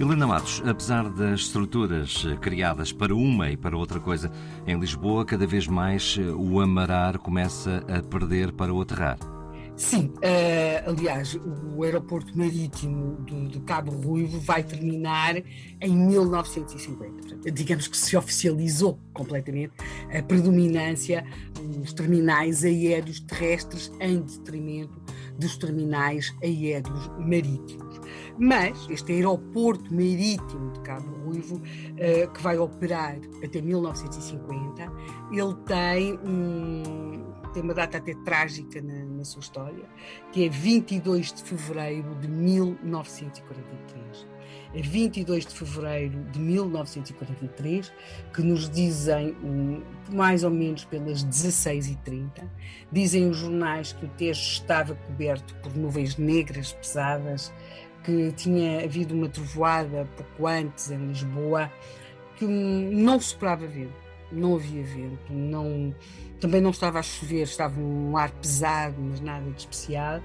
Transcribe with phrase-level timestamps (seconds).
[0.00, 4.30] Helena Matos, apesar das estruturas eh, criadas para uma e para outra coisa,
[4.66, 9.18] em Lisboa, cada vez mais eh, o amarar começa a perder para o aterrar.
[9.78, 11.38] Sim, uh, aliás,
[11.76, 15.36] o aeroporto marítimo do, Cabo Ruivo vai terminar
[15.80, 17.12] em 1950.
[17.12, 19.72] Portanto, digamos que se oficializou completamente
[20.12, 25.00] a predominância dos terminais aéreos terrestres em detrimento
[25.38, 27.87] dos terminais aéreos marítimos.
[28.38, 31.60] Mas este aeroporto marítimo de Cabo Ruivo,
[31.96, 34.92] eh, que vai operar até 1950,
[35.32, 39.84] ele tem, um, tem uma data até trágica na, na sua história,
[40.32, 44.37] que é 22 de fevereiro de 1943 é
[44.74, 47.92] 22 de fevereiro de 1943,
[48.32, 49.36] que nos dizem,
[50.10, 52.44] mais ou menos pelas 16h30,
[52.92, 57.52] dizem os jornais que o Tejo estava coberto por nuvens negras pesadas,
[58.04, 61.70] que tinha havido uma trovoada pouco antes em Lisboa,
[62.36, 63.92] que não soprava vento,
[64.30, 65.94] não havia vento, não,
[66.40, 70.20] também não estava a chover, estava um ar pesado, mas nada de especial.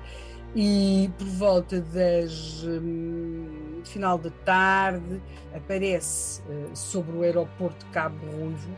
[0.55, 5.21] E por volta das hum, final da tarde
[5.55, 8.69] aparece uh, sobre o aeroporto de Cabo Ruivo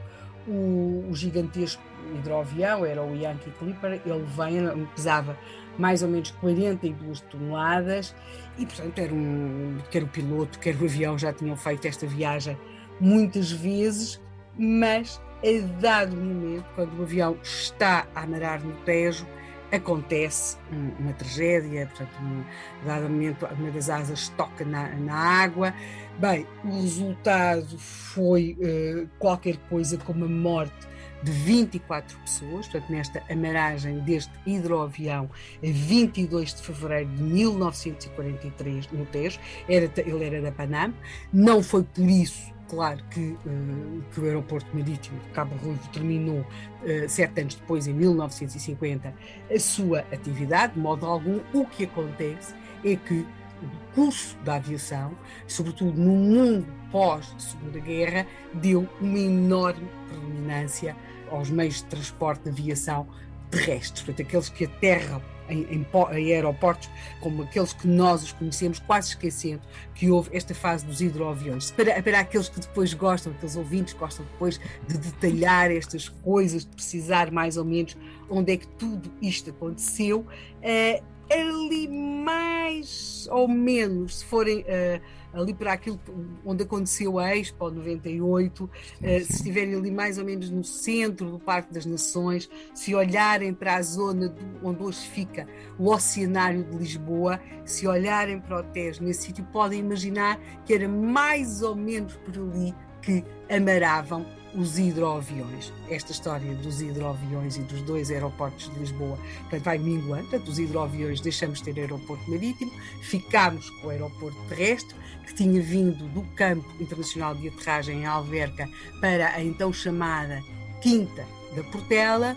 [0.47, 1.81] o, o, gigantesco
[2.13, 5.37] hidroavião, era o Yankee Clipper, ele vem, pesava
[5.77, 8.15] mais ou menos 42 toneladas
[8.57, 12.57] e portanto era um, quer o piloto, quer o avião já tinham feito esta viagem
[12.99, 14.21] muitas vezes,
[14.57, 19.27] mas a dado momento, quando o avião está a amarar no Tejo,
[19.75, 20.57] acontece
[20.99, 22.43] uma tragédia, portanto, um,
[22.85, 25.73] dado momento, uma das asas toca na, na água.
[26.19, 30.87] Bem, o resultado foi uh, qualquer coisa como a morte
[31.23, 39.05] de 24 pessoas, portanto, nesta amaragem deste hidroavião a 22 de fevereiro de 1943 no
[39.05, 40.93] Tejo, era, ele era da Panam,
[41.33, 46.39] não foi por isso Claro que, uh, que, o aeroporto marítimo de Cabo Ruivo terminou
[46.39, 49.13] uh, sete anos depois, em 1950,
[49.53, 51.39] a sua atividade, de modo algum.
[51.53, 53.25] O que acontece é que
[53.61, 55.15] o curso da aviação,
[55.47, 60.95] sobretudo no mundo pós-Segunda Guerra, deu uma enorme predominância
[61.29, 63.07] aos meios de transporte de aviação
[63.49, 66.89] terrestres, portanto, aqueles que aterram em, em, aeroportos
[67.19, 69.61] como aqueles que nós os conhecemos, quase esquecendo
[69.93, 71.71] que houve esta fase dos hidroaviões.
[71.71, 76.65] Para, para aqueles que depois gostam, aqueles ouvintes que gostam depois de detalhar estas coisas,
[76.65, 77.97] de precisar mais ou menos
[78.29, 85.01] onde é que tudo isto aconteceu, uh, ali mais ou menos, se forem uh,
[85.33, 85.99] ali para aquilo
[86.45, 88.69] onde aconteceu a Expo 98, uh,
[88.99, 93.75] se estiverem ali mais ou menos no centro do Parque das Nações, se olharem para
[93.75, 95.47] a zona do, onde hoje fica
[95.77, 100.87] o Oceanário de Lisboa, se olharem para o Tejo nesse sítio, podem imaginar que era
[100.87, 102.73] mais ou menos por ali
[103.05, 105.71] que amaravam os hidroaviões.
[105.89, 110.27] Esta história dos hidroaviões e dos dois aeroportos de Lisboa portanto, vai minguando.
[110.27, 112.71] Portanto, os hidroaviões deixamos de ter aeroporto marítimo,
[113.01, 114.95] ficámos com o aeroporto terrestre,
[115.27, 118.69] que tinha vindo do campo internacional de aterragem em Alverca
[119.01, 120.41] para a então chamada
[120.81, 122.35] Quinta da Portela.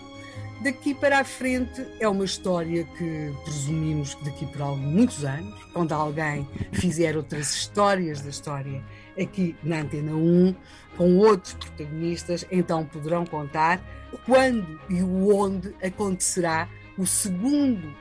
[0.61, 5.93] Daqui para a frente é uma história que presumimos que daqui por muitos anos, quando
[5.93, 8.83] alguém fizer outras histórias da história
[9.17, 10.53] aqui na Antena 1,
[10.97, 13.81] com outros protagonistas, então poderão contar
[14.25, 16.67] quando e onde acontecerá
[16.99, 17.95] o segundo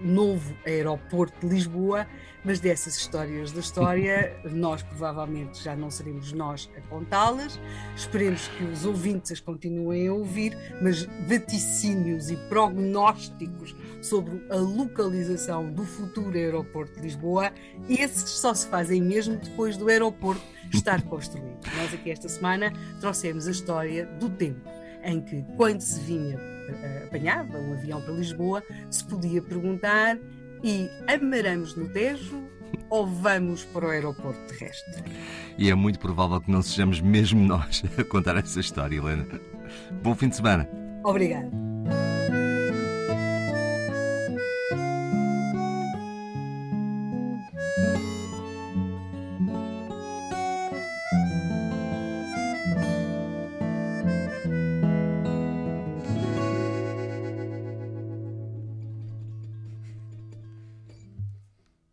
[0.00, 2.06] novo aeroporto de Lisboa,
[2.44, 7.58] mas dessas histórias da história, nós provavelmente já não seremos nós a contá-las.
[7.96, 15.72] Esperemos que os ouvintes as continuem a ouvir, mas vaticínios e prognósticos sobre a localização
[15.72, 17.52] do futuro aeroporto de Lisboa,
[17.88, 20.42] esses só se fazem mesmo depois do aeroporto
[20.72, 21.58] estar construído.
[21.76, 24.73] Nós aqui esta semana trouxemos a história do tempo
[25.04, 30.18] em que, quando se vinha, eh, apanhava um avião para Lisboa, se podia perguntar
[30.62, 32.42] e amaramos no Tejo
[32.90, 35.04] ou vamos para o aeroporto terrestre?
[35.58, 39.26] E é muito provável que não sejamos mesmo nós a contar essa história, Helena.
[40.02, 40.68] Bom fim de semana.
[41.04, 41.63] Obrigada.